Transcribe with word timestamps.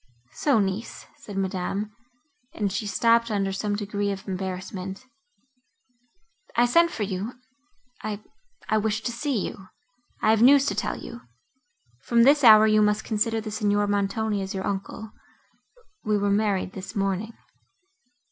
"So, 0.33 0.57
niece!"—said 0.57 1.37
Madame, 1.37 1.95
and 2.55 2.71
she 2.71 2.87
stopped 2.87 3.29
under 3.29 3.51
some 3.51 3.75
degree 3.75 4.09
of 4.11 4.27
embarrassment.—"I 4.27 6.65
sent 6.65 6.89
for 6.89 7.03
you—I—I 7.03 8.77
wished 8.79 9.05
to 9.05 9.11
see 9.11 9.47
you; 9.47 9.67
I 10.19 10.31
have 10.31 10.41
news 10.41 10.65
to 10.65 10.73
tell 10.73 10.97
you. 10.97 11.21
From 11.99 12.23
this 12.23 12.43
hour 12.43 12.65
you 12.65 12.81
must 12.81 13.03
consider 13.03 13.39
the 13.39 13.51
Signor 13.51 13.85
Montoni 13.85 14.41
as 14.41 14.55
your 14.55 14.65
uncle—we 14.65 16.17
were 16.17 16.31
married 16.31 16.73
this 16.73 16.95
morning." 16.95 17.33